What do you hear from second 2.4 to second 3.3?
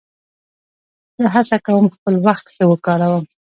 ښه وکاروم.